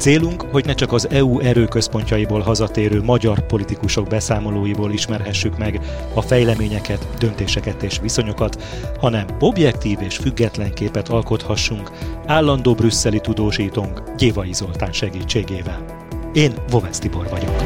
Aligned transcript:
Célunk, 0.00 0.44
hogy 0.50 0.64
ne 0.64 0.74
csak 0.74 0.92
az 0.92 1.08
EU 1.10 1.40
erőközpontjaiból 1.40 2.40
hazatérő 2.40 3.02
magyar 3.02 3.46
politikusok 3.46 4.08
beszámolóiból 4.08 4.92
ismerhessük 4.92 5.58
meg 5.58 5.80
a 6.14 6.20
fejleményeket, 6.20 7.06
döntéseket 7.18 7.82
és 7.82 7.98
viszonyokat, 8.02 8.62
hanem 9.00 9.26
objektív 9.40 9.98
és 10.00 10.16
független 10.16 10.74
képet 10.74 11.08
alkothassunk 11.08 11.90
állandó 12.26 12.74
brüsszeli 12.74 13.20
tudósítónk 13.20 14.02
Gyévai 14.16 14.52
Zoltán 14.52 14.92
segítségével. 14.92 15.84
Én 16.32 16.52
Vovesz 16.70 16.98
Tibor 16.98 17.28
vagyok. 17.30 17.62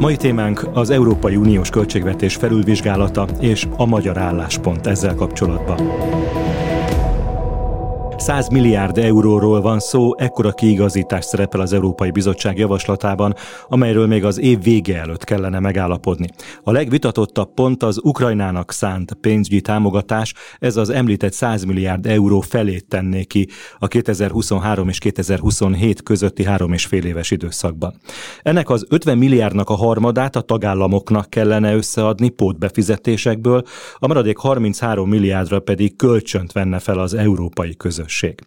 Mai 0.00 0.16
témánk 0.16 0.68
az 0.72 0.90
Európai 0.90 1.36
Uniós 1.36 1.70
költségvetés 1.70 2.34
felülvizsgálata 2.34 3.26
és 3.40 3.66
a 3.76 3.86
magyar 3.86 4.18
álláspont 4.18 4.86
ezzel 4.86 5.14
kapcsolatban. 5.14 5.80
100 8.24 8.48
milliárd 8.48 8.98
euróról 8.98 9.60
van 9.60 9.78
szó, 9.78 10.16
ekkora 10.18 10.52
kiigazítás 10.52 11.24
szerepel 11.24 11.60
az 11.60 11.72
Európai 11.72 12.10
Bizottság 12.10 12.58
javaslatában, 12.58 13.34
amelyről 13.68 14.06
még 14.06 14.24
az 14.24 14.38
év 14.38 14.62
vége 14.62 15.00
előtt 15.00 15.24
kellene 15.24 15.58
megállapodni. 15.58 16.26
A 16.62 16.72
legvitatottabb 16.72 17.54
pont 17.54 17.82
az 17.82 18.00
Ukrajnának 18.02 18.72
szánt 18.72 19.14
pénzügyi 19.14 19.60
támogatás, 19.60 20.34
ez 20.58 20.76
az 20.76 20.90
említett 20.90 21.32
100 21.32 21.64
milliárd 21.64 22.06
euró 22.06 22.40
felét 22.40 22.88
tenné 22.88 23.24
ki 23.24 23.48
a 23.78 23.88
2023 23.88 24.88
és 24.88 24.98
2027 24.98 26.02
közötti 26.02 26.44
három 26.44 26.72
és 26.72 26.86
fél 26.86 27.04
éves 27.04 27.30
időszakban. 27.30 28.00
Ennek 28.42 28.70
az 28.70 28.86
50 28.88 29.18
milliárdnak 29.18 29.70
a 29.70 29.74
harmadát 29.74 30.36
a 30.36 30.40
tagállamoknak 30.40 31.30
kellene 31.30 31.74
összeadni 31.74 32.28
pótbefizetésekből, 32.28 33.62
a 33.98 34.06
maradék 34.06 34.38
33 34.38 35.08
milliárdra 35.08 35.60
pedig 35.60 35.96
kölcsönt 35.96 36.52
venne 36.52 36.78
fel 36.78 36.98
az 36.98 37.14
európai 37.14 37.76
közösség 37.76 38.12
közösség. 38.20 38.38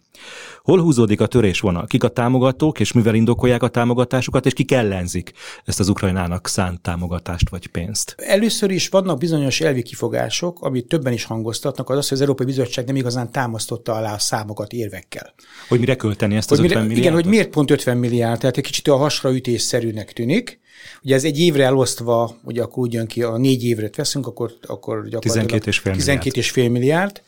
Hol 0.62 0.80
húzódik 0.80 1.20
a 1.20 1.26
törésvonal? 1.26 1.86
Kik 1.86 2.04
a 2.04 2.08
támogatók, 2.08 2.80
és 2.80 2.92
mivel 2.92 3.14
indokolják 3.14 3.62
a 3.62 3.68
támogatásukat, 3.68 4.46
és 4.46 4.52
kik 4.52 4.72
ellenzik 4.72 5.32
ezt 5.64 5.80
az 5.80 5.88
Ukrajnának 5.88 6.48
szánt 6.48 6.80
támogatást 6.80 7.48
vagy 7.48 7.66
pénzt? 7.66 8.14
Először 8.18 8.70
is 8.70 8.88
vannak 8.88 9.18
bizonyos 9.18 9.60
elvi 9.60 9.82
kifogások, 9.82 10.60
amit 10.62 10.86
többen 10.86 11.12
is 11.12 11.24
hangoztatnak, 11.24 11.90
az 11.90 11.96
az, 11.96 12.08
hogy 12.08 12.16
az 12.16 12.22
Európai 12.22 12.46
Bizottság 12.46 12.86
nem 12.86 12.96
igazán 12.96 13.32
támasztotta 13.32 13.92
alá 13.92 14.14
a 14.14 14.18
számokat 14.18 14.72
érvekkel. 14.72 15.34
Hogy 15.68 15.78
mire 15.78 15.96
költeni 15.96 16.36
ezt 16.36 16.50
az 16.50 16.58
hogy 16.58 16.66
50 16.66 16.82
milliárdot? 16.82 17.04
Igen, 17.04 17.22
hogy 17.22 17.30
miért 17.30 17.50
pont 17.50 17.70
50 17.70 17.96
milliárd, 17.96 18.40
tehát 18.40 18.56
egy 18.56 18.64
kicsit 18.64 18.88
a 18.88 18.96
hasraütésszerűnek 18.96 20.12
tűnik. 20.12 20.60
Ugye 21.02 21.14
ez 21.14 21.24
egy 21.24 21.38
évre 21.38 21.64
elosztva, 21.64 22.36
ugye 22.44 22.62
akkor 22.62 22.82
úgy 22.82 22.92
jön 22.92 23.06
ki, 23.06 23.22
a 23.22 23.36
négy 23.36 23.64
évre 23.64 23.90
veszünk, 23.96 24.26
akkor, 24.26 24.52
akkor 24.66 25.08
gyakorlatilag 25.08 25.62
12,5 25.62 25.84
milliárd. 25.84 26.22
12 26.22 26.68
milliárd. 26.68 27.22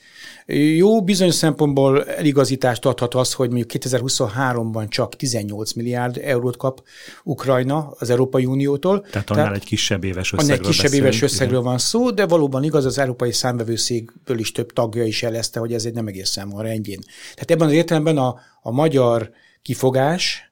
Jó, 0.76 1.02
bizonyos 1.02 1.34
szempontból 1.34 2.04
eligazítást 2.04 2.84
adhat 2.84 3.14
az, 3.14 3.32
hogy 3.32 3.50
mondjuk 3.50 3.70
2023-ban 3.72 4.88
csak 4.88 5.16
18 5.16 5.72
milliárd 5.72 6.20
eurót 6.22 6.56
kap 6.56 6.82
Ukrajna 7.24 7.94
az 7.98 8.10
Európai 8.10 8.44
Uniótól. 8.44 9.00
Tehát 9.10 9.30
annál 9.30 9.44
Tehát, 9.44 9.60
egy 9.60 9.68
kisebb 9.68 10.04
éves 10.04 10.32
összegről 10.32 10.56
egy 10.56 10.76
kisebb 10.76 10.92
éves 10.92 11.22
összegről 11.22 11.58
igen. 11.58 11.70
van 11.70 11.78
szó, 11.78 12.10
de 12.10 12.26
valóban 12.26 12.64
igaz, 12.64 12.84
az 12.84 12.98
Európai 12.98 13.32
Számvevőszékből 13.32 14.38
is 14.38 14.52
több 14.52 14.72
tagja 14.72 15.04
is 15.04 15.22
jelezte, 15.22 15.60
hogy 15.60 15.72
ez 15.72 15.84
egy 15.84 15.94
nem 15.94 16.06
egészen 16.06 16.48
van 16.48 16.62
rendjén. 16.62 17.00
Tehát 17.34 17.50
ebben 17.50 17.66
az 17.66 17.72
értelemben 17.72 18.18
a, 18.18 18.40
a 18.62 18.70
magyar 18.70 19.30
kifogás, 19.62 20.49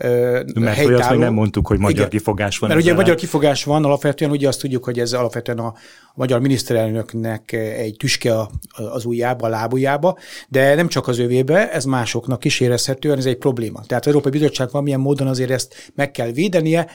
mert 0.00 0.76
helytálló. 0.76 0.88
olyat 0.88 1.10
még 1.10 1.18
nem 1.18 1.32
mondtuk, 1.32 1.66
hogy 1.66 1.78
magyar 1.78 1.98
Igen, 1.98 2.08
kifogás 2.08 2.58
van. 2.58 2.68
Mert 2.70 2.82
ugye 2.82 2.94
magyar 2.94 3.16
kifogás 3.16 3.64
van, 3.64 3.84
alapvetően 3.84 4.30
ugye 4.30 4.48
azt 4.48 4.60
tudjuk, 4.60 4.84
hogy 4.84 4.98
ez 4.98 5.12
alapvetően 5.12 5.58
a, 5.58 5.66
a 5.66 5.74
magyar 6.14 6.40
miniszterelnöknek 6.40 7.52
egy 7.52 7.96
tüske 7.96 8.38
a, 8.38 8.50
az 8.92 9.04
ujjába, 9.04 9.46
a 9.46 9.48
lábujjába, 9.48 10.18
de 10.48 10.74
nem 10.74 10.88
csak 10.88 11.08
az 11.08 11.18
övébe, 11.18 11.72
ez 11.72 11.84
másoknak 11.84 12.44
is 12.44 12.60
érezhetően, 12.60 13.18
ez 13.18 13.26
egy 13.26 13.38
probléma. 13.38 13.80
Tehát 13.86 14.02
az 14.02 14.08
Európai 14.08 14.32
Bizottság 14.32 14.70
valamilyen 14.70 15.00
módon 15.00 15.26
azért 15.26 15.50
ezt 15.50 15.92
meg 15.94 16.10
kell 16.10 16.30
védenie. 16.30 16.86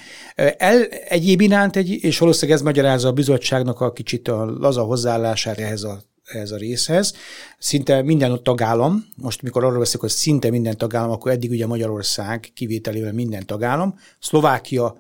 El, 0.57 0.83
egyéb 1.07 1.41
iránt, 1.41 1.75
egy, 1.75 1.89
és 1.89 2.19
valószínűleg 2.19 2.57
ez 2.57 2.65
magyarázza 2.65 3.07
a 3.07 3.11
bizottságnak 3.11 3.81
a 3.81 3.91
kicsit 3.91 4.27
a 4.27 4.45
laza 4.59 4.81
hozzáállására 4.81 5.61
ehhez 5.61 5.83
a 5.83 6.01
ehhez 6.25 6.51
a 6.51 6.57
részhez. 6.57 7.13
Szinte 7.57 8.01
minden 8.01 8.43
tagállam, 8.43 9.05
most 9.15 9.41
mikor 9.41 9.63
arról 9.63 9.79
beszélek, 9.79 10.01
hogy 10.01 10.09
szinte 10.09 10.49
minden 10.49 10.77
tagállam, 10.77 11.11
akkor 11.11 11.31
eddig 11.31 11.49
ugye 11.49 11.67
Magyarország 11.67 12.51
kivételével 12.53 13.13
minden 13.13 13.45
tagállam, 13.45 13.95
Szlovákia, 14.19 14.97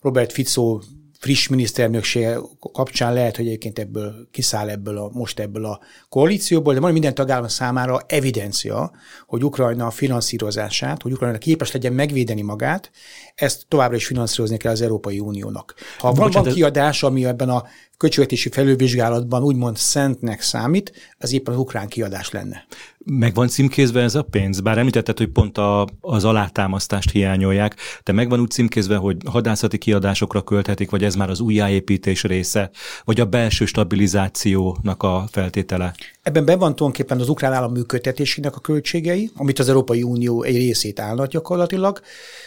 Robert 0.00 0.32
Fico 0.32 0.80
friss 1.18 1.48
miniszterelnökség 1.48 2.26
kapcsán 2.72 3.12
lehet, 3.12 3.36
hogy 3.36 3.46
egyébként 3.46 3.78
ebből 3.78 4.28
kiszáll 4.30 4.68
ebből 4.68 4.98
a, 4.98 5.10
most 5.12 5.38
ebből 5.38 5.64
a 5.64 5.80
koalícióból, 6.08 6.74
de 6.74 6.80
majd 6.80 6.92
minden 6.92 7.14
tagállam 7.14 7.48
számára 7.48 8.00
evidencia, 8.06 8.90
hogy 9.26 9.44
Ukrajna 9.44 9.90
finanszírozását, 9.90 11.02
hogy 11.02 11.12
Ukrajna 11.12 11.38
képes 11.38 11.72
legyen 11.72 11.92
megvédeni 11.92 12.42
magát, 12.42 12.90
ezt 13.34 13.66
továbbra 13.68 13.96
is 13.96 14.06
finanszírozni 14.06 14.56
kell 14.56 14.72
az 14.72 14.80
Európai 14.80 15.18
Uniónak. 15.18 15.74
Ha 15.98 16.12
van, 16.12 16.30
van 16.30 16.42
kiadás, 16.42 17.02
ami 17.02 17.24
ebben 17.24 17.48
a 17.48 17.64
költségvetési 17.98 18.48
felülvizsgálatban 18.48 19.42
úgymond 19.42 19.76
szentnek 19.76 20.40
számít, 20.40 21.14
az 21.18 21.32
éppen 21.32 21.54
az 21.54 21.60
ukrán 21.60 21.88
kiadás 21.88 22.30
lenne. 22.30 22.66
Meg 23.04 23.34
van 23.34 23.48
címkézve 23.48 24.02
ez 24.02 24.14
a 24.14 24.22
pénz? 24.22 24.60
Bár 24.60 24.78
említetted, 24.78 25.18
hogy 25.18 25.28
pont 25.28 25.58
a, 25.58 25.86
az 26.00 26.24
alátámasztást 26.24 27.10
hiányolják, 27.10 27.76
de 28.04 28.12
megvan 28.12 28.40
úgy 28.40 28.50
címkézve, 28.50 28.96
hogy 28.96 29.16
hadászati 29.26 29.78
kiadásokra 29.78 30.42
költhetik, 30.42 30.90
vagy 30.90 31.04
ez 31.04 31.14
már 31.14 31.30
az 31.30 31.40
újjáépítés 31.40 32.22
része, 32.22 32.70
vagy 33.04 33.20
a 33.20 33.24
belső 33.24 33.64
stabilizációnak 33.64 35.02
a 35.02 35.24
feltétele? 35.30 35.94
Ebben 36.28 36.44
be 36.44 36.56
van 36.56 36.76
tulajdonképpen 36.76 37.20
az 37.20 37.28
ukrán 37.28 37.52
állam 37.52 37.72
működtetésének 37.72 38.56
a 38.56 38.60
költségei, 38.60 39.30
amit 39.34 39.58
az 39.58 39.68
Európai 39.68 40.02
Unió 40.02 40.42
egy 40.42 40.56
részét 40.56 41.00
állnak 41.00 41.26
gyakorlatilag. 41.26 42.00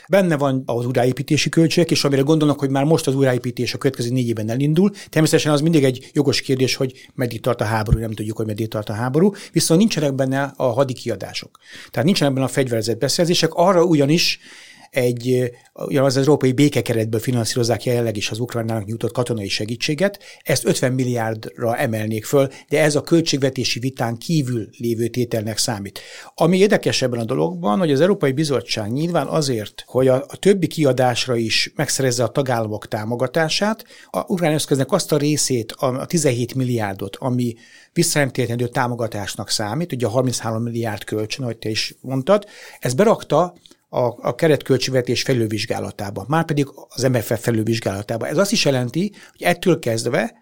Benne 0.10 0.38
van 0.38 0.64
az 0.66 0.86
újraépítési 0.86 1.50
költségek, 1.50 1.92
és 1.92 2.04
amire 2.04 2.22
gondolnak, 2.22 2.60
hogy 2.60 2.70
már 2.70 2.84
most 2.84 3.08
az 3.08 3.16
újraépítés 3.16 3.74
a 3.74 3.78
következő 3.78 4.10
négy 4.10 4.28
évben 4.28 4.50
elindul. 4.50 4.92
Természetesen 5.10 5.52
az 5.52 5.62
mindig 5.62 5.84
egy 5.84 6.10
jogos 6.14 6.42
kérdés, 6.42 6.76
hogy 6.76 7.10
meddig 7.14 7.42
tart 7.42 7.62
a 7.62 7.64
háború, 7.64 8.00
nem 8.00 8.12
tudjuk, 8.12 8.38
hogy 8.38 8.46
meddig 8.46 8.68
tart 8.68 8.90
a 8.90 8.94
háború, 8.94 9.34
viszont 9.52 9.80
nincsenek 9.80 10.14
benne 10.14 10.54
a 10.56 10.66
hadi 10.66 10.94
kiadások. 10.94 11.60
Tehát 11.92 12.06
nincsenek 12.06 12.34
benne 12.34 12.46
a 12.46 12.50
fegyverzett 12.50 13.00
beszerzések, 13.00 13.54
arra 13.54 13.84
ugyanis 13.84 14.40
egy, 14.92 15.52
az 15.74 16.18
európai 16.18 16.52
békekeretből 16.52 17.20
finanszírozzák 17.20 17.84
jelenleg 17.84 18.18
is 18.18 18.30
az 18.30 18.40
Ukrajnának 18.40 18.86
nyújtott 18.86 19.12
katonai 19.12 19.48
segítséget, 19.48 20.20
ezt 20.44 20.66
50 20.66 20.94
milliárdra 20.94 21.78
emelnék 21.78 22.26
föl, 22.26 22.48
de 22.70 22.82
ez 22.82 22.96
a 22.96 23.02
költségvetési 23.02 23.80
vitán 23.80 24.18
kívül 24.18 24.70
lévő 24.78 25.08
tételnek 25.08 25.58
számít. 25.58 26.00
Ami 26.36 26.58
érdekes 26.58 27.02
ebben 27.02 27.20
a 27.20 27.24
dologban, 27.24 27.80
hogy 27.80 27.92
az 27.92 28.02
Európai 28.02 28.32
Bizottság 28.32 28.92
nyilván 28.92 29.28
azért, 29.28 29.84
hogy 29.88 30.08
a, 30.08 30.16
a 30.28 30.36
többi 30.38 30.68
kiadásra 30.68 31.36
is 31.36 31.72
megszerezze 31.76 32.24
a 32.24 32.32
tagállamok 32.32 32.88
támogatását, 32.88 33.86
a 34.10 34.20
ukrán 34.28 34.54
eszköznek 34.54 34.92
azt 34.92 35.12
a 35.12 35.18
részét, 35.18 35.72
a 35.72 36.06
17 36.06 36.56
milliárdot, 36.56 37.16
ami 37.20 37.56
visszanemtérítendő 37.94 38.68
támogatásnak 38.68 39.50
számít, 39.50 39.94
ugye 39.94 40.06
a 40.06 40.10
33 40.10 40.64
milliárd 40.64 41.04
kölcsön, 41.04 41.44
ahogy 41.44 41.58
te 41.58 41.70
is 41.70 41.96
mondtad, 42.02 42.46
ez 42.80 42.94
berakta 42.94 43.54
a, 43.94 44.28
a 44.28 44.36
keretköltségvetés 44.36 45.22
felülvizsgálatába, 45.22 46.26
márpedig 46.28 46.68
az 46.88 47.04
MFF 47.04 47.40
felülvizsgálatába. 47.40 48.28
Ez 48.28 48.38
azt 48.38 48.52
is 48.52 48.66
jelenti, 48.66 49.12
hogy 49.32 49.42
ettől 49.42 49.80
kezdve 49.80 50.34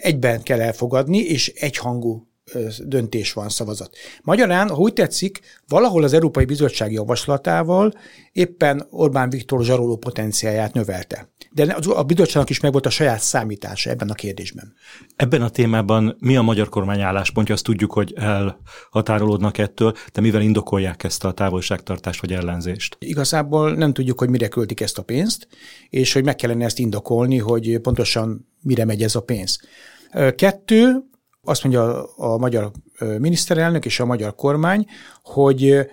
egyben 0.00 0.42
kell 0.42 0.60
elfogadni, 0.60 1.18
és 1.18 1.48
egyhangú 1.48 2.29
döntés 2.84 3.32
van, 3.32 3.48
szavazat. 3.48 3.96
Magyarán, 4.22 4.68
ha 4.68 4.76
úgy 4.76 4.92
tetszik, 4.92 5.40
valahol 5.68 6.02
az 6.04 6.12
Európai 6.12 6.44
Bizottság 6.44 6.92
javaslatával 6.92 7.92
éppen 8.32 8.86
Orbán 8.90 9.30
Viktor 9.30 9.64
zsaroló 9.64 9.96
potenciáját 9.96 10.72
növelte. 10.72 11.28
De 11.52 11.76
a 11.88 12.02
bizottságnak 12.02 12.50
is 12.50 12.60
megvolt 12.60 12.86
a 12.86 12.90
saját 12.90 13.20
számítása 13.20 13.90
ebben 13.90 14.08
a 14.08 14.14
kérdésben. 14.14 14.74
Ebben 15.16 15.42
a 15.42 15.48
témában 15.48 16.16
mi 16.18 16.36
a 16.36 16.42
magyar 16.42 16.68
kormány 16.68 17.00
álláspontja? 17.00 17.54
Azt 17.54 17.64
tudjuk, 17.64 17.92
hogy 17.92 18.14
elhatárolódnak 18.16 19.58
ettől, 19.58 19.94
de 20.12 20.20
mivel 20.20 20.42
indokolják 20.42 21.02
ezt 21.02 21.24
a 21.24 21.32
távolságtartást 21.32 22.20
vagy 22.20 22.32
ellenzést? 22.32 22.96
Igazából 22.98 23.74
nem 23.74 23.92
tudjuk, 23.92 24.18
hogy 24.18 24.30
mire 24.30 24.48
költik 24.48 24.80
ezt 24.80 24.98
a 24.98 25.02
pénzt, 25.02 25.48
és 25.88 26.12
hogy 26.12 26.24
meg 26.24 26.36
kellene 26.36 26.64
ezt 26.64 26.78
indokolni, 26.78 27.38
hogy 27.38 27.78
pontosan 27.78 28.48
mire 28.62 28.84
megy 28.84 29.02
ez 29.02 29.14
a 29.14 29.20
pénz. 29.20 29.60
Kettő, 30.34 31.04
azt 31.42 31.64
mondja 31.64 32.04
a, 32.04 32.32
a 32.32 32.38
magyar 32.38 32.70
miniszterelnök 33.18 33.84
és 33.84 34.00
a 34.00 34.04
magyar 34.04 34.34
kormány, 34.34 34.86
hogy 35.22 35.88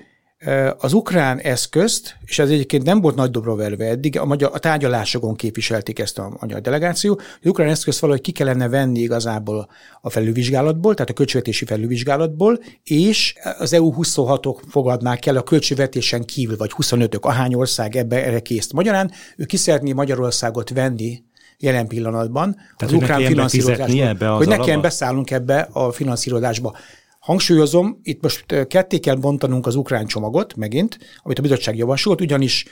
Az 0.77 0.93
ukrán 0.93 1.39
eszközt, 1.39 2.17
és 2.25 2.39
ez 2.39 2.49
egyébként 2.49 2.83
nem 2.83 3.01
volt 3.01 3.15
nagy 3.15 3.31
dobra 3.31 3.55
verve 3.55 3.85
eddig, 3.85 4.19
a, 4.19 4.25
magyar, 4.25 4.51
a 4.53 4.59
tárgyalásokon 4.59 5.35
képviselték 5.35 5.99
ezt 5.99 6.19
a 6.19 6.37
magyar 6.39 6.61
delegáció, 6.61 7.19
az 7.41 7.49
ukrán 7.49 7.69
eszközt 7.69 7.99
valahogy 7.99 8.21
ki 8.21 8.31
kellene 8.31 8.69
venni 8.69 8.99
igazából 8.99 9.69
a 10.01 10.09
felülvizsgálatból, 10.09 10.93
tehát 10.93 11.09
a 11.09 11.13
költségvetési 11.13 11.65
felülvizsgálatból, 11.65 12.59
és 12.83 13.35
az 13.57 13.73
EU 13.73 13.93
26-ok 13.97 14.57
fogadnák 14.67 15.25
el 15.25 15.37
a 15.37 15.43
költségvetésen 15.43 16.25
kívül, 16.25 16.57
vagy 16.57 16.71
25-ök, 16.77 17.21
ahány 17.21 17.53
ország 17.53 17.95
ebbe 17.95 18.25
erre 18.25 18.39
kész. 18.39 18.71
Magyarán 18.71 19.11
ő 19.37 19.45
ki 19.45 19.57
szeretné 19.57 19.93
Magyarországot 19.93 20.69
venni 20.69 21.23
jelen 21.59 21.87
pillanatban 21.87 22.53
Tehát, 22.53 22.93
az 22.93 22.93
ukrán 22.93 23.21
finanszírozásba, 23.21 24.35
hogy 24.35 24.47
nekem 24.47 24.81
beszállunk 24.81 25.31
ebbe 25.31 25.69
a 25.71 25.91
finanszírozásba. 25.91 26.75
Hangsúlyozom, 27.19 27.99
itt 28.03 28.21
most 28.21 28.67
ketté 28.67 28.99
kell 28.99 29.15
bontanunk 29.15 29.65
az 29.65 29.75
ukrán 29.75 30.05
csomagot 30.05 30.55
megint, 30.55 30.97
amit 31.23 31.39
a 31.39 31.41
bizottság 31.41 31.77
javasolt, 31.77 32.21
ugyanis 32.21 32.65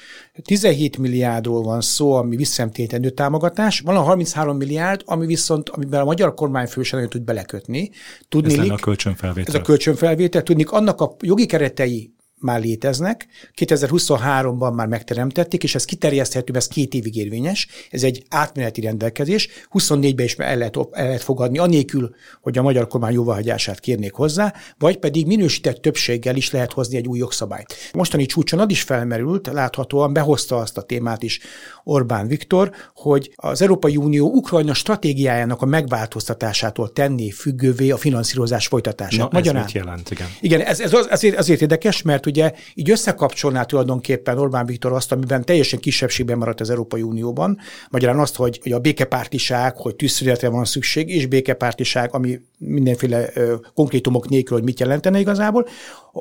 17 0.44 0.98
milliárdról 0.98 1.64
van 1.64 1.82
szó, 1.82 2.14
ami 2.14 2.36
visszemtétendő 2.36 3.10
támogatás, 3.10 3.80
van 3.80 3.96
a 3.96 4.02
33 4.02 4.58
milliárd, 4.58 5.02
ami 5.06 5.26
viszont, 5.26 5.70
amiben 5.70 6.02
a 6.02 6.06
magyar 6.06 6.34
kormányfő 6.34 6.84
sem 6.84 7.10
tud 7.10 7.22
belekötni. 7.22 7.92
Tudni, 8.30 8.60
ez 8.60 8.70
a 8.70 8.76
kölcsönfelvétel. 8.76 9.56
Ez 9.56 9.62
a 9.62 9.64
kölcsönfelvétel. 9.64 10.44
Tudni, 10.44 10.64
annak 10.68 11.02
a 11.02 11.16
jogi 11.22 11.46
keretei 11.46 12.15
már 12.40 12.62
léteznek, 12.62 13.28
2023-ban 13.56 14.76
már 14.76 14.88
megteremtették, 14.88 15.64
és 15.64 15.76
ez 15.76 15.86
kiterjeszthető, 15.86 16.54
ez 16.56 16.68
két 16.68 16.94
évig 16.94 17.16
érvényes, 17.16 17.68
ez 17.92 18.04
egy 18.04 18.24
átmeneti 18.30 18.82
rendelkezés, 18.82 19.48
24-ben 19.74 20.26
is 20.26 20.36
el 20.36 20.58
lehet, 20.58 20.78
el 20.92 21.06
lehet 21.06 21.22
fogadni, 21.22 21.58
anélkül, 21.58 22.16
hogy 22.42 22.58
a 22.58 22.62
magyar 22.62 22.88
kormány 22.88 23.14
jóváhagyását 23.14 23.80
kérnék 23.80 24.14
hozzá, 24.14 24.54
vagy 24.78 24.98
pedig 24.98 25.26
minősített 25.26 25.82
többséggel 25.82 26.36
is 26.36 26.52
lehet 26.52 26.74
hozni 26.74 26.98
egy 26.98 27.08
új 27.08 27.18
jogszabályt. 27.18 27.76
Mostani 27.94 28.26
csúcson 28.26 28.60
az 28.60 28.70
is 28.70 28.82
felmerült, 28.82 29.48
láthatóan 29.48 30.14
behozta 30.14 30.58
azt 30.58 30.78
a 30.78 30.82
témát 30.82 31.24
is 31.24 31.40
Orbán 31.88 32.28
Viktor, 32.28 32.72
hogy 32.94 33.32
az 33.36 33.62
Európai 33.62 33.98
Unió 33.98 34.32
Ukrajna 34.34 34.74
stratégiájának 34.74 35.62
a 35.62 35.66
megváltoztatásától 35.66 36.94
tenné 36.94 37.30
függővé 37.30 37.92
a 37.92 37.98
finanszírozás 37.98 38.68
folytatását. 38.68 39.20
Na, 39.20 39.30
Magyarán, 39.32 39.64
ez 39.64 39.74
mit 39.74 39.84
jelent? 39.84 40.12
Igen, 40.12 40.28
igen 40.42 40.62
ez, 40.62 40.80
ez 40.80 40.94
az, 40.94 41.08
azért, 41.10 41.38
azért 41.38 41.62
érdekes, 41.62 42.02
mert 42.02 42.26
ugye 42.26 42.54
így 42.74 42.90
összekapcsolná 42.90 43.64
tulajdonképpen 43.64 44.38
Orbán 44.38 44.66
Viktor 44.66 44.92
azt, 44.92 45.12
amiben 45.12 45.46
teljesen 45.46 45.80
kisebbségben 45.80 46.38
maradt 46.38 46.62
az 46.62 46.70
Európai 46.70 47.02
Unióban, 47.02 47.58
magyarán 47.90 48.20
azt, 48.20 48.36
hogy, 48.36 48.60
hogy 48.64 48.72
a 48.72 48.80
békepártiság, 48.80 49.78
hogy 49.78 49.96
tűzszületre 49.96 50.50
van 50.50 50.66
szükség, 50.66 51.10
és 51.10 51.26
békepártiság, 51.26 52.14
ami 52.14 52.40
mindenféle 52.58 53.30
ö, 53.34 53.56
konkrétumok 53.74 54.30
nélkül, 54.30 54.58
hogy 54.58 54.66
mit 54.66 54.80
jelentene 54.80 55.20
igazából, 55.20 55.68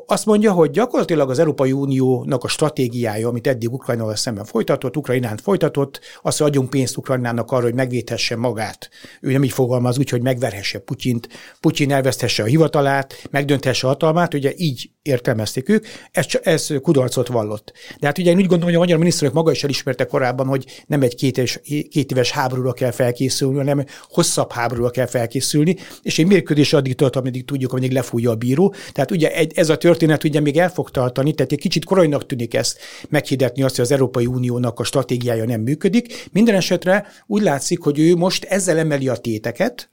azt 0.05 0.25
mondja, 0.25 0.51
hogy 0.51 0.69
gyakorlatilag 0.69 1.29
az 1.29 1.39
Európai 1.39 1.71
Uniónak 1.71 2.43
a 2.43 2.47
stratégiája, 2.47 3.27
amit 3.27 3.47
eddig 3.47 3.71
Ukrajnával 3.71 4.15
szemben 4.15 4.45
folytatott, 4.45 4.97
Ukrajnán 4.97 5.37
folytatott, 5.37 5.54
az, 5.63 6.37
hogy 6.37 6.47
adjunk 6.47 6.69
pénzt 6.69 6.97
Ukrajnának 6.97 7.51
arra, 7.51 7.63
hogy 7.63 7.73
megvédhesse 7.73 8.35
magát. 8.35 8.89
Ő 9.21 9.31
nem 9.31 9.43
így 9.43 9.51
fogalmaz 9.51 9.97
úgy, 9.97 10.09
hogy 10.09 10.21
megverhesse 10.21 10.79
Putyint, 10.79 11.29
Putyin 11.59 11.91
elveszthesse 11.91 12.43
a 12.43 12.45
hivatalát, 12.45 13.27
megdönthesse 13.31 13.87
a 13.87 13.89
hatalmát, 13.89 14.33
ugye 14.33 14.53
így 14.55 14.89
értelmezték 15.01 15.69
ők, 15.69 15.85
ez, 16.11 16.25
ez 16.43 16.67
kudarcot 16.81 17.27
vallott. 17.27 17.73
De 17.99 18.07
hát 18.07 18.17
ugye 18.17 18.31
én 18.31 18.37
úgy 18.37 18.45
gondolom, 18.45 18.65
hogy 18.65 18.75
a 18.75 18.79
magyar 18.79 18.97
miniszterek 18.97 19.33
maga 19.33 19.51
is 19.51 19.63
elismerte 19.63 20.05
korábban, 20.05 20.47
hogy 20.47 20.83
nem 20.87 21.01
egy 21.01 21.15
két 21.15 21.37
éves, 21.37 21.59
két 21.89 22.11
éves 22.11 22.31
háborúra 22.31 22.73
kell 22.73 22.91
felkészülni, 22.91 23.57
hanem 23.57 23.85
hosszabb 24.09 24.51
háborúra 24.51 24.89
kell 24.89 25.05
felkészülni, 25.05 25.75
és 26.01 26.19
egy 26.19 26.27
mérkőzés 26.27 26.73
addig 26.73 26.95
tart, 26.95 27.15
ameddig 27.15 27.45
tudjuk, 27.45 27.71
ameddig 27.71 27.91
lefújja 27.91 28.31
a 28.31 28.35
bíró. 28.35 28.73
Tehát 28.91 29.11
ugye 29.11 29.31
ez 29.53 29.69
a 29.69 29.77
történet 29.77 30.23
ugye 30.23 30.39
még 30.39 30.57
el 30.57 30.69
fog 30.69 30.89
tartani, 30.89 31.33
tehát 31.33 31.51
egy 31.51 31.59
kicsit 31.59 31.85
korainak 31.85 32.25
tűnik 32.25 32.53
ezt 32.53 32.79
meghirdetni 33.09 33.61
azt, 33.63 33.75
hogy 33.75 33.85
az 33.85 33.91
Európai 33.91 34.25
Uniónak 34.25 34.79
a 34.79 34.83
stratégiája 34.83 35.44
nem 35.45 35.61
működik. 35.61 36.27
Minden 36.31 36.55
esetre 36.55 37.07
úgy 37.27 37.41
látszik, 37.41 37.79
hogy 37.79 37.99
ő 37.99 38.15
most 38.15 38.43
ezzel 38.43 38.77
emeli 38.77 39.07
a 39.07 39.15
téteket, 39.15 39.89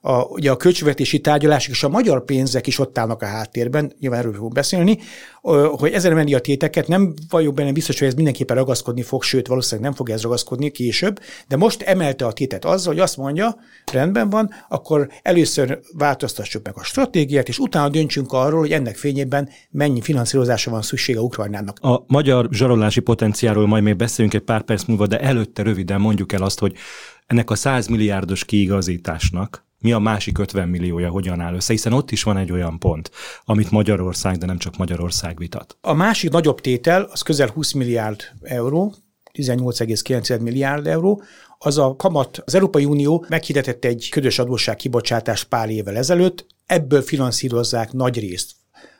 a, 0.00 0.22
ugye 0.22 0.50
a 0.50 0.56
költségvetési 0.56 1.20
tárgyalások 1.20 1.74
és 1.74 1.82
a 1.82 1.88
magyar 1.88 2.24
pénzek 2.24 2.66
is 2.66 2.78
ott 2.78 2.98
állnak 2.98 3.22
a 3.22 3.26
háttérben, 3.26 3.92
nyilván 3.98 4.18
erről 4.18 4.32
fogunk 4.32 4.52
beszélni, 4.52 4.98
hogy 5.70 5.92
ezen 5.92 6.12
emeli 6.12 6.34
a 6.34 6.38
téteket, 6.40 6.88
nem 6.88 7.14
vagyok 7.28 7.54
benne 7.54 7.72
biztos, 7.72 7.98
hogy 7.98 8.08
ez 8.08 8.14
mindenképpen 8.14 8.56
ragaszkodni 8.56 9.02
fog, 9.02 9.22
sőt, 9.22 9.46
valószínűleg 9.46 9.88
nem 9.88 9.96
fog 9.96 10.10
ez 10.10 10.22
ragaszkodni 10.22 10.70
később, 10.70 11.20
de 11.48 11.56
most 11.56 11.82
emelte 11.82 12.26
a 12.26 12.32
tétet 12.32 12.64
azzal, 12.64 12.92
hogy 12.92 13.02
azt 13.02 13.16
mondja, 13.16 13.56
rendben 13.92 14.30
van, 14.30 14.50
akkor 14.68 15.08
először 15.22 15.80
változtassuk 15.96 16.64
meg 16.64 16.74
a 16.76 16.82
stratégiát, 16.82 17.48
és 17.48 17.58
utána 17.58 17.88
döntsünk 17.88 18.32
arról, 18.32 18.60
hogy 18.60 18.72
ennek 18.72 18.96
fényében 18.96 19.48
mennyi 19.70 20.00
finanszírozásra 20.00 20.70
van 20.72 20.82
szüksége 20.82 21.20
Ukrajnának. 21.20 21.78
A 21.80 22.04
magyar 22.06 22.48
zsarolási 22.50 23.00
potenciáról 23.00 23.66
majd 23.66 23.82
még 23.82 23.96
beszélünk 23.96 24.34
egy 24.34 24.40
pár 24.40 24.62
perc 24.62 24.84
múlva, 24.84 25.06
de 25.06 25.20
előtte 25.20 25.62
röviden 25.62 26.00
mondjuk 26.00 26.32
el 26.32 26.42
azt, 26.42 26.58
hogy 26.58 26.74
ennek 27.26 27.50
a 27.50 27.54
100 27.54 27.86
milliárdos 27.86 28.44
kiigazításnak 28.44 29.68
mi 29.80 29.92
a 29.92 29.98
másik 29.98 30.38
50 30.38 30.68
milliója 30.68 31.10
hogyan 31.10 31.40
áll 31.40 31.54
össze, 31.54 31.72
hiszen 31.72 31.92
ott 31.92 32.10
is 32.10 32.22
van 32.22 32.36
egy 32.36 32.52
olyan 32.52 32.78
pont, 32.78 33.10
amit 33.44 33.70
Magyarország, 33.70 34.36
de 34.36 34.46
nem 34.46 34.58
csak 34.58 34.76
Magyarország 34.76 35.38
vitat. 35.38 35.76
A 35.80 35.92
másik 35.92 36.30
nagyobb 36.30 36.60
tétel, 36.60 37.02
az 37.02 37.22
közel 37.22 37.48
20 37.48 37.72
milliárd 37.72 38.20
euró, 38.42 38.94
18,9 39.32 40.40
milliárd 40.40 40.86
euró, 40.86 41.22
az 41.58 41.78
a 41.78 41.96
kamat, 41.96 42.42
az 42.44 42.54
Európai 42.54 42.84
Unió 42.84 43.24
meghirdetett 43.28 43.84
egy 43.84 44.08
ködös 44.10 44.38
adósság 44.38 44.76
kibocsátást 44.76 45.48
pár 45.48 45.70
évvel 45.70 45.96
ezelőtt, 45.96 46.46
ebből 46.66 47.02
finanszírozzák 47.02 47.92
nagy 47.92 48.18
részt 48.18 48.52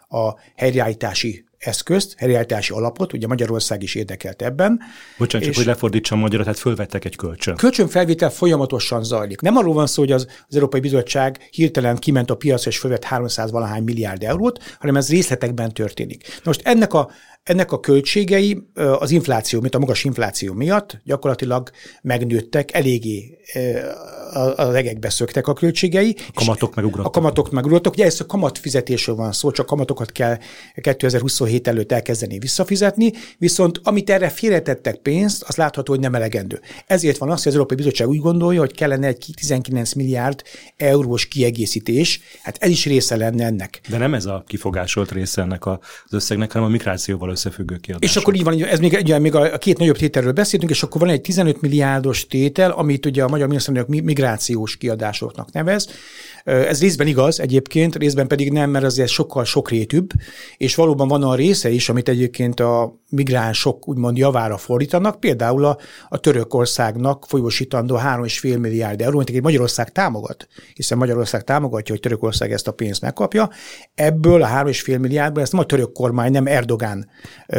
a 0.09 0.35
helyreállítási 0.56 1.44
eszközt, 1.61 2.15
helyreállítási 2.19 2.73
alapot, 2.73 3.12
ugye 3.12 3.27
Magyarország 3.27 3.83
is 3.83 3.95
érdekelt 3.95 4.43
ebben. 4.43 4.81
Bocsánat, 5.19 5.47
csak 5.47 5.57
hogy 5.57 5.67
lefordítsam 5.67 6.19
magyarra, 6.19 6.45
tehát 6.45 6.59
fölvettek 6.59 7.05
egy 7.05 7.17
kölcsön. 7.17 7.57
Kölcsönfelvétel 7.57 8.31
folyamatosan 8.31 9.05
zajlik. 9.05 9.41
Nem 9.41 9.57
arról 9.57 9.75
van 9.75 9.87
szó, 9.87 10.03
hogy 10.03 10.12
az, 10.12 10.27
az 10.49 10.55
Európai 10.55 10.81
Bizottság 10.81 11.49
hirtelen 11.51 11.97
kiment 11.97 12.31
a 12.31 12.35
piacra 12.35 12.71
és 12.71 12.79
fölvett 12.79 13.05
300 13.05 13.51
valahány 13.51 13.83
milliárd 13.83 14.23
eurót, 14.23 14.77
hanem 14.79 14.97
ez 14.97 15.11
részletekben 15.11 15.73
történik. 15.73 16.41
Most 16.45 16.61
ennek 16.65 16.95
a 16.95 17.11
ennek 17.43 17.73
a 17.73 17.81
költségei 17.81 18.63
az 18.75 19.11
infláció, 19.11 19.61
mint 19.61 19.75
a 19.75 19.79
magas 19.79 20.05
infláció 20.05 20.53
miatt 20.53 21.01
gyakorlatilag 21.05 21.71
megnőttek, 22.03 22.73
eléggé 22.73 23.39
a 24.56 24.65
legekbe 24.65 25.11
szöktek 25.11 25.47
a 25.47 25.53
költségei. 25.53 26.17
A 26.19 26.33
kamatok 26.35 26.75
megugrottak. 26.75 27.06
A 27.06 27.11
kamatok 27.11 27.51
megugrottak. 27.51 27.93
Ugye 27.93 28.05
ez 28.05 28.21
a 28.21 28.27
kamatfizetésről 28.27 29.17
van 29.17 29.33
szó, 29.33 29.51
csak 29.51 29.67
kamatokat 29.67 30.13
kell 30.13 30.39
2027 30.75 31.50
előtt 31.62 31.93
elkezdeni 31.93 32.38
visszafizetni, 32.38 33.12
viszont 33.38 33.81
amit 33.82 34.11
erre 34.11 34.29
félretettek 34.29 34.97
pénzt, 34.97 35.43
az 35.43 35.56
látható, 35.56 35.93
hogy 35.93 36.00
nem 36.00 36.14
elegendő. 36.14 36.61
Ezért 36.87 37.19
van 37.19 37.31
az, 37.31 37.38
hogy 37.38 37.47
az 37.47 37.52
Európai 37.52 37.76
Bizottság 37.76 38.08
úgy 38.08 38.20
gondolja, 38.20 38.61
hogy 38.61 38.73
kellene 38.73 39.06
egy 39.06 39.26
19 39.35 39.93
milliárd 39.93 40.43
eurós 40.76 41.26
kiegészítés, 41.26 42.20
hát 42.43 42.56
ez 42.61 42.70
is 42.70 42.87
része 42.87 43.17
lenne 43.17 43.44
ennek. 43.44 43.81
De 43.88 43.99
nem 43.99 44.14
ez 44.14 44.26
a 44.26 44.44
kifogásolt 44.47 45.12
része 45.12 45.43
ennek 45.43 45.67
az 45.67 45.79
összegnek, 46.10 46.53
hanem 46.53 46.69
a 46.69 46.70
migrációval 46.70 47.31
összefüggő 47.31 47.77
kiadások. 47.77 48.17
És 48.17 48.17
akkor 48.17 48.34
így 48.34 48.44
van, 48.44 48.65
ez 48.65 48.79
még, 48.79 48.93
ugye, 49.01 49.19
még 49.19 49.34
a 49.34 49.58
két 49.58 49.79
nagyobb 49.79 49.96
tételről 49.96 50.32
beszéltünk, 50.32 50.70
és 50.70 50.82
akkor 50.82 51.01
van 51.01 51.10
egy 51.10 51.20
15 51.20 51.60
milliárdos 51.60 52.27
tétel, 52.27 52.70
amit 52.70 53.06
ugye 53.06 53.22
a 53.22 53.29
magyar 53.29 53.48
miniszterelnök 53.48 54.03
migrációs 54.05 54.77
kiadásoknak 54.77 55.53
nevez. 55.53 55.89
Ez 56.44 56.81
részben 56.81 57.06
igaz 57.06 57.41
egyébként, 57.41 57.96
részben 57.96 58.27
pedig 58.27 58.53
nem, 58.53 58.70
mert 58.70 58.84
azért 58.84 59.08
sokkal 59.08 59.44
sokrétűbb, 59.44 60.10
és 60.56 60.75
valóban 60.75 61.08
van 61.08 61.22
a 61.22 61.34
része 61.41 61.70
is, 61.70 61.89
amit 61.89 62.09
egyébként 62.09 62.61
a 62.61 63.01
migránsok 63.11 63.89
úgymond 63.89 64.17
javára 64.17 64.56
fordítanak, 64.56 65.20
például 65.20 65.65
a, 65.65 65.79
a 66.09 66.19
Törökországnak 66.19 67.25
folyosítandó 67.29 67.97
3,5 67.97 68.59
milliárd 68.59 69.01
euró, 69.01 69.19
amit 69.19 69.43
Magyarország 69.43 69.93
támogat, 69.93 70.49
hiszen 70.75 70.99
Magyarország 70.99 71.44
támogatja, 71.44 71.93
hogy 71.94 72.03
Törökország 72.03 72.53
ezt 72.53 72.69
a 72.69 72.73
pénzt 72.73 73.01
megkapja. 73.01 73.51
Ebből 73.94 74.43
a 74.43 74.49
3,5 74.49 74.99
milliárdból 75.01 75.43
ezt 75.43 75.53
nem 75.53 75.61
a 75.61 75.65
török 75.65 75.93
kormány, 75.93 76.32
nem 76.32 76.47
Erdogán 76.47 77.09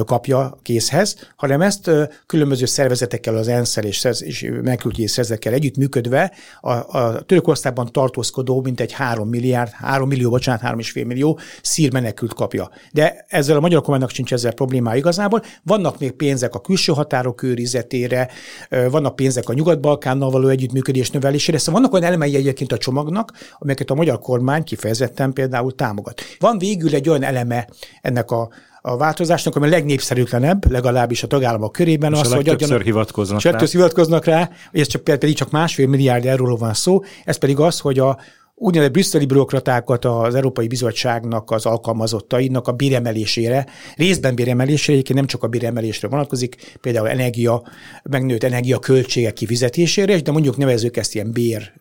kapja 0.05 0.57
készhez, 0.61 1.15
hanem 1.35 1.61
ezt 1.61 1.91
különböző 2.25 2.65
szervezetekkel, 2.65 3.35
az 3.35 3.47
ensz 3.47 3.75
és, 3.75 4.07
és 4.19 4.51
megküldi 4.61 5.07
szervezetekkel 5.07 5.53
együtt 5.53 5.77
működve 5.77 6.31
a, 6.61 6.71
a 6.71 7.21
Törökországban 7.21 7.91
tartózkodó 7.91 8.61
mintegy 8.61 8.91
3 8.91 9.29
milliárd, 9.29 9.71
3 9.71 10.07
millió, 10.07 10.29
bocsánat, 10.29 10.61
3,5 10.61 11.05
millió 11.05 11.39
szír 11.61 11.93
menekült 11.93 12.33
kapja. 12.33 12.69
De 12.91 13.25
ezzel 13.27 13.57
a 13.57 13.59
magyar 13.71 13.85
kormánynak 13.85 14.15
sincs 14.15 14.33
ezzel 14.33 14.53
problémája 14.53 14.97
igazából. 14.97 15.41
Vannak 15.63 15.99
még 15.99 16.11
pénzek 16.11 16.55
a 16.55 16.61
külső 16.61 16.93
határok 16.93 17.43
őrizetére, 17.43 18.29
vannak 18.91 19.15
pénzek 19.15 19.49
a 19.49 19.53
Nyugat-Balkánnal 19.53 20.29
való 20.29 20.47
együttműködés 20.47 21.11
növelésére, 21.11 21.57
szóval 21.57 21.81
vannak 21.81 21.93
olyan 21.93 22.05
elemei 22.05 22.35
egyébként 22.35 22.71
a 22.71 22.77
csomagnak, 22.77 23.31
amelyeket 23.59 23.89
a 23.89 23.95
magyar 23.95 24.19
kormány 24.19 24.63
kifejezetten 24.63 25.33
például 25.33 25.75
támogat. 25.75 26.21
Van 26.39 26.57
végül 26.57 26.93
egy 26.93 27.09
olyan 27.09 27.23
eleme 27.23 27.67
ennek 28.01 28.31
a 28.31 28.49
a 28.83 28.97
változásnak, 28.97 29.55
ami 29.55 29.65
a 29.65 29.69
legnépszerűtlenebb, 29.69 30.71
legalábbis 30.71 31.23
a 31.23 31.27
tagállamok 31.27 31.71
körében. 31.71 32.13
az, 32.13 32.33
hogy 32.33 32.49
adjanak, 32.49 32.81
hivatkoznak 32.81 33.41
rá. 33.41 33.65
hivatkoznak 33.65 34.25
rá, 34.25 34.49
ez 34.71 34.87
csak, 34.87 35.03
pedig 35.03 35.35
csak 35.35 35.51
másfél 35.51 35.87
milliárd 35.87 36.25
euróról 36.25 36.57
van 36.57 36.73
szó, 36.73 37.01
ez 37.25 37.37
pedig 37.37 37.59
az, 37.59 37.79
hogy 37.79 37.99
a 37.99 38.17
úgynevezett 38.61 38.93
brüsszeli 38.93 39.25
bürokratákat 39.25 40.05
az 40.05 40.35
Európai 40.35 40.67
Bizottságnak, 40.67 41.51
az 41.51 41.65
alkalmazottainak 41.65 42.67
a 42.67 42.71
béremelésére, 42.71 43.65
részben 43.95 44.35
béremelésére, 44.35 44.93
egyébként 44.93 45.17
nem 45.17 45.27
csak 45.27 45.43
a 45.43 45.47
béremelésre 45.47 46.07
vonatkozik, 46.07 46.77
például 46.81 47.09
energia, 47.09 47.63
megnőtt 48.03 48.43
energia 48.43 48.79
költségek 48.79 49.33
kifizetésére, 49.33 50.19
de 50.19 50.31
mondjuk 50.31 50.57
nevezzük 50.57 50.97
ezt 50.97 51.15
ilyen 51.15 51.31
bér 51.31 51.73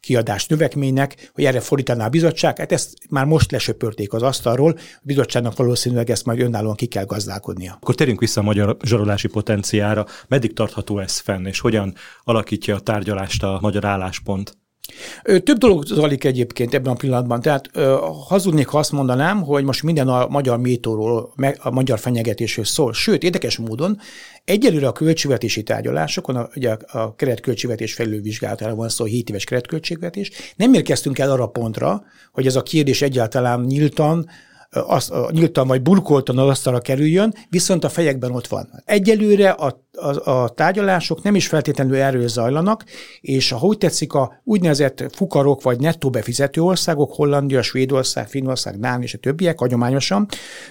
kiadás 0.00 0.46
növekménynek, 0.46 1.30
hogy 1.34 1.44
erre 1.44 1.60
fordítaná 1.60 2.06
a 2.06 2.08
bizottság. 2.08 2.58
Hát 2.58 2.72
ezt 2.72 2.94
már 3.10 3.24
most 3.24 3.50
lesöpörték 3.50 4.12
az 4.12 4.22
asztalról, 4.22 4.74
a 4.78 5.00
bizottságnak 5.02 5.56
valószínűleg 5.56 6.10
ezt 6.10 6.24
majd 6.24 6.40
önállóan 6.40 6.74
ki 6.74 6.86
kell 6.86 7.04
gazdálkodnia. 7.04 7.76
Akkor 7.80 7.94
térjünk 7.94 8.20
vissza 8.20 8.40
a 8.40 8.44
magyar 8.44 8.76
zsarolási 8.82 9.28
potenciára. 9.28 10.06
Meddig 10.28 10.52
tartható 10.52 10.98
ez 10.98 11.18
fenn, 11.18 11.46
és 11.46 11.60
hogyan 11.60 11.94
alakítja 12.24 12.74
a 12.74 12.80
tárgyalást 12.80 13.42
a 13.42 13.58
magyar 13.62 13.84
álláspont? 13.84 14.56
Több 15.22 15.58
dolog 15.58 15.84
zajlik 15.84 16.24
egyébként 16.24 16.74
ebben 16.74 16.92
a 16.92 16.96
pillanatban. 16.96 17.40
Tehát 17.40 17.70
hazudnék, 18.28 18.66
ha 18.66 18.78
azt 18.78 18.92
mondanám, 18.92 19.42
hogy 19.42 19.64
most 19.64 19.82
minden 19.82 20.08
a 20.08 20.26
magyar 20.28 20.58
métóról, 20.58 21.32
a 21.58 21.70
magyar 21.70 21.98
fenyegetésről 21.98 22.64
szól. 22.64 22.92
Sőt, 22.92 23.22
érdekes 23.22 23.56
módon 23.56 23.98
egyelőre 24.44 24.86
a 24.86 24.92
költségvetési 24.92 25.62
tárgyalásokon, 25.62 26.36
a, 26.36 26.48
ugye 26.56 26.76
a 26.86 27.14
keretköltségvetés 27.14 27.94
felülvizsgálatára 27.94 28.74
van 28.74 28.88
szó, 28.88 29.04
7 29.04 29.30
éves 29.30 29.44
keretköltségvetés, 29.44 30.30
nem 30.56 30.74
érkeztünk 30.74 31.18
el 31.18 31.30
arra 31.30 31.46
pontra, 31.46 32.04
hogy 32.32 32.46
ez 32.46 32.56
a 32.56 32.62
kérdés 32.62 33.02
egyáltalán 33.02 33.60
nyíltan 33.60 34.28
az, 34.86 35.12
nyíltan 35.30 35.66
vagy 35.66 35.82
burkoltan 35.82 36.38
az 36.38 36.48
asztalra 36.48 36.80
kerüljön, 36.80 37.34
viszont 37.48 37.84
a 37.84 37.88
fejekben 37.88 38.30
ott 38.30 38.46
van. 38.46 38.82
Egyelőre 38.84 39.50
a 39.50 39.84
a, 39.96 40.30
a 40.30 40.48
tárgyalások 40.48 41.22
nem 41.22 41.34
is 41.34 41.46
feltétlenül 41.46 41.96
erről 41.96 42.28
zajlanak, 42.28 42.84
és 43.20 43.54
úgy 43.60 43.78
tetszik, 43.78 44.12
a 44.12 44.40
úgynevezett 44.44 45.04
fukarok 45.14 45.62
vagy 45.62 45.80
nettó 45.80 46.10
befizető 46.10 46.60
országok, 46.60 47.14
Hollandia, 47.14 47.62
Svédország, 47.62 48.28
Finnország, 48.28 48.78
Dán 48.78 49.02
és 49.02 49.14
a 49.14 49.18
többiek 49.18 49.58
hagyományosan, 49.58 50.26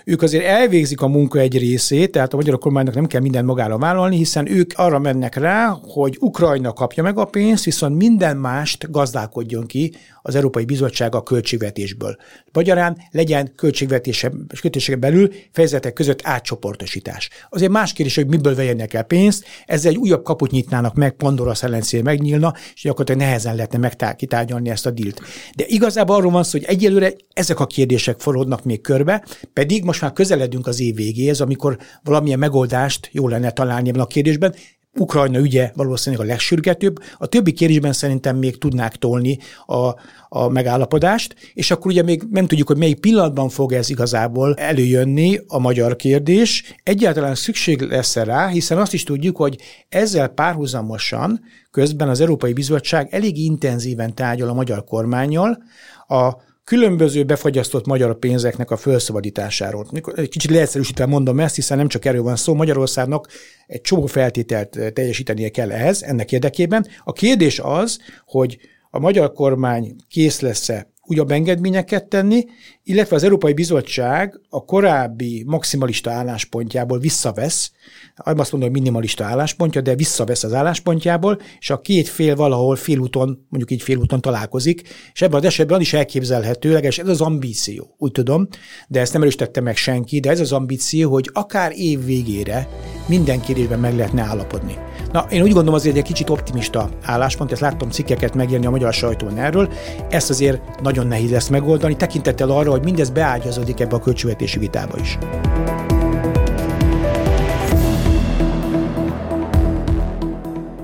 ők 0.06 0.22
azért 0.22 0.46
elvégzik 0.46 1.02
a 1.02 1.08
munka 1.08 1.40
egy 1.40 1.58
részét, 1.58 2.12
tehát 2.12 2.34
a 2.34 2.36
magyar 2.36 2.58
kormánynak 2.58 2.96
nem 2.96 3.06
kell 3.06 3.22
minden 3.22 3.46
magára 3.46 3.78
vállalni, 3.78 4.16
hiszen 4.16 4.52
ők 4.52 4.72
arra 4.76 5.00
mennek 5.00 5.36
rá, 5.36 5.78
hogy 5.82 6.18
Ukrajna 6.20 6.74
kapja 6.74 7.04
meg 7.04 7.18
a 7.18 7.26
pénzt, 7.26 7.64
viszont 7.64 7.96
minden 7.96 8.38
mást 8.38 8.92
gazdálkodjon 8.92 9.66
ki 9.66 9.94
az 10.28 10.36
Európai 10.36 10.66
Bizottság 10.66 11.16
a 11.16 11.24
költségvetésből. 11.24 12.16
Magyarán 12.52 12.98
legyen 13.12 13.54
költségvetése, 13.56 14.30
költségvetése 14.30 14.96
belül 14.96 15.30
fejezetek 15.52 15.94
között 15.94 16.20
átcsoportosítás. 16.24 17.30
Azért 17.50 17.72
más 17.72 17.94
kérdés, 17.94 18.16
hogy 18.16 18.28
miből 18.28 18.56
vegyenek 18.56 18.94
el 18.94 19.04
pénzt, 19.04 19.46
ezzel 19.66 19.92
egy 19.92 19.98
újabb 19.98 20.24
kaput 20.24 20.52
nyitnának 20.52 20.96
meg, 20.96 21.12
Pandora 21.12 21.54
szelencéje 21.54 22.04
megnyílna, 22.04 22.54
és 22.74 22.82
gyakorlatilag 22.82 23.22
nehezen 23.22 23.56
lehetne 23.56 23.78
megkitárgyalni 23.78 24.70
ezt 24.70 24.86
a 24.86 24.92
dílt. 24.92 25.22
De 25.56 25.64
igazából 25.68 26.16
arról 26.16 26.32
van 26.32 26.44
szó, 26.44 26.60
hogy 26.60 26.68
egyelőre 26.68 27.14
ezek 27.34 27.60
a 27.60 27.66
kérdések 27.66 28.20
forognak 28.20 28.64
még 28.64 28.82
körbe, 28.82 29.26
pedig 29.54 29.84
most 29.84 30.02
már 30.02 30.14
közeledünk 30.14 30.68
az 30.68 30.80
év 30.80 30.96
végéhez, 30.96 31.42
amikor 31.42 31.78
valamilyen 32.04 32.40
megoldást 32.40 33.10
jó 33.12 33.28
lenne 33.28 33.52
találni 33.52 33.90
ebben 33.90 34.02
a 34.02 34.08
kérdésben, 34.08 34.56
Ukrajna 35.00 35.40
ügye 35.40 35.72
valószínűleg 35.76 36.26
a 36.26 36.30
legsürgetőbb, 36.30 37.00
a 37.18 37.26
többi 37.26 37.52
kérdésben 37.52 37.94
szerintem 37.94 38.38
még 38.38 38.58
tudnák 38.58 38.96
tolni 38.96 39.38
a, 39.66 39.94
a 40.30 40.50
megállapodást, 40.50 41.36
és 41.54 41.72
akkor 41.72 41.92
ugye 41.92 42.04
még 42.04 42.24
nem 42.30 42.48
tudjuk, 42.48 42.68
hogy 42.68 42.78
melyik 42.78 43.00
pillanatban 43.00 43.50
fog 43.50 43.72
ez 43.72 43.90
igazából 43.90 44.54
előjönni 44.54 45.40
a 45.48 45.60
magyar 45.60 45.96
kérdés. 45.96 46.76
Egyáltalán 46.84 47.36
szükség 47.36 47.82
lesz 47.82 48.16
rá, 48.16 48.48
hiszen 48.48 48.78
azt 48.78 48.94
is 48.94 49.04
tudjuk, 49.04 49.38
hogy 49.38 49.58
ezzel 49.90 50.28
párhuzamosan 50.28 51.42
közben 51.72 52.10
az 52.10 52.22
Európai 52.22 52.54
Bizottság 52.54 53.14
elég 53.14 53.38
intenzíven 53.38 54.16
tárgyal 54.16 54.50
a 54.50 54.54
magyar 54.54 54.84
kormányjal 54.84 55.64
a 56.08 56.34
különböző 56.66 57.24
befagyasztott 57.24 57.86
magyar 57.86 58.20
pénzeknek 58.20 58.72
a 58.72 58.78
felszabadításáról. 58.78 59.88
Egy 60.16 60.30
kicsit 60.30 60.52
leegyszerűsítve 60.52 61.06
mondom 61.06 61.40
ezt, 61.40 61.56
hiszen 61.56 61.78
nem 61.78 61.88
csak 61.88 62.06
erről 62.06 62.24
van 62.24 62.36
szó, 62.36 62.54
Magyarországnak 62.54 63.28
egy 63.68 63.82
csomó 63.82 64.06
feltételt 64.06 64.94
teljesítenie 64.94 65.50
kell 65.50 65.72
ehhez, 65.72 66.04
ennek 66.04 66.32
érdekében. 66.32 66.88
A 67.04 67.12
kérdés 67.12 67.60
az, 67.60 68.00
hogy 68.26 68.58
a 68.90 69.00
magyar 69.00 69.34
kormány 69.34 69.96
kész 70.10 70.40
lesz-e 70.40 70.94
újabb 71.08 71.32
engedményeket 71.32 72.06
tenni, 72.06 72.46
illetve 72.84 73.16
az 73.16 73.24
Európai 73.24 73.54
Bizottság 73.54 74.40
a 74.50 74.66
korábbi 74.66 75.44
maximalista 75.48 76.12
álláspontjából 76.12 77.00
visszavesz, 77.00 77.72
azt 78.16 78.52
mondom, 78.52 78.70
hogy 78.70 78.80
minimalista 78.80 79.24
álláspontja, 79.24 79.82
de 79.82 79.96
visszavesz 79.96 80.44
az 80.44 80.54
álláspontjából, 80.54 81.40
és 81.60 81.70
a 81.70 81.82
két 81.82 82.08
fél 82.08 82.36
valahol 82.36 82.76
félúton, 82.76 83.46
mondjuk 83.50 83.72
így 83.72 83.82
félúton 83.82 84.22
találkozik, 84.22 84.82
és 85.14 85.22
ebben 85.22 85.40
az 85.40 85.46
esetben 85.46 85.82
is 85.82 85.94
elképzelhető, 85.94 86.68
legalábbis 86.68 87.00
ez 87.00 87.08
az 87.08 87.22
ambíció, 87.22 87.96
úgy 87.98 88.12
tudom, 88.12 88.48
de 88.88 89.00
ezt 89.00 89.14
nem 89.14 89.22
erősítette 89.22 89.62
meg 89.62 89.76
senki, 89.76 90.20
de 90.20 90.30
ez 90.30 90.40
az 90.40 90.52
ambíció, 90.52 91.12
hogy 91.12 91.30
akár 91.34 91.72
év 91.76 92.06
végére 92.06 92.68
minden 93.08 93.42
kérdésben 93.42 93.80
meg 93.80 93.96
lehetne 93.96 94.22
állapodni. 94.22 94.95
Na, 95.16 95.26
én 95.30 95.42
úgy 95.42 95.52
gondolom 95.52 95.74
azért 95.74 95.96
egy 95.96 96.04
kicsit 96.04 96.30
optimista 96.30 96.90
álláspont, 97.04 97.52
ezt 97.52 97.62
láttam 97.62 97.90
cikkeket 97.90 98.36
megírni 98.36 98.66
a 98.66 98.70
magyar 98.70 98.94
sajtón 98.94 99.38
erről, 99.38 99.70
ezt 100.10 100.30
azért 100.30 100.82
nagyon 100.82 101.08
nehéz 101.08 101.32
lesz 101.32 101.48
megoldani, 101.48 101.96
tekintettel 101.96 102.50
arra, 102.50 102.72
hogy 102.72 102.84
mindez 102.84 103.10
beágyazódik 103.10 103.80
ebbe 103.80 103.96
a 103.96 104.00
költségvetési 104.00 104.60
vitába 104.60 104.98
is. 105.00 105.18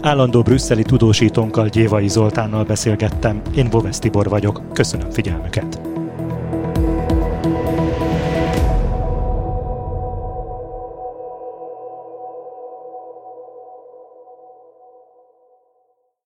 Állandó 0.01 0.41
brüsszeli 0.41 0.83
tudósítónkkal 0.83 1.67
Gyévai 1.67 2.07
Zoltánnal 2.07 2.63
beszélgettem, 2.63 3.41
én 3.55 3.69
Bovesz 3.69 3.99
Tibor 3.99 4.29
vagyok, 4.29 4.61
köszönöm 4.73 5.09
figyelmüket. 5.09 5.90